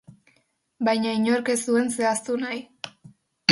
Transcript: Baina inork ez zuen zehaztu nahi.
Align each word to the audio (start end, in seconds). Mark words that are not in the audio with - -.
Baina 0.89 1.11
inork 1.17 1.53
ez 1.55 1.59
zuen 1.69 1.93
zehaztu 1.99 2.41
nahi. 2.47 2.65